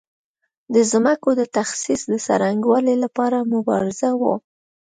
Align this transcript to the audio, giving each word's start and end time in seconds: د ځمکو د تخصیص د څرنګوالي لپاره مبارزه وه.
د 0.73 0.75
ځمکو 0.91 1.29
د 1.39 1.41
تخصیص 1.57 2.01
د 2.07 2.13
څرنګوالي 2.25 2.95
لپاره 3.03 3.37
مبارزه 3.53 4.09
وه. 4.21 4.35